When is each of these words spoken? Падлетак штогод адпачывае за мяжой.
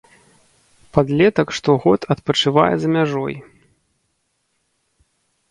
Падлетак 0.95 1.49
штогод 1.57 2.01
адпачывае 2.15 2.65
за 2.85 2.91
мяжой. 2.97 3.35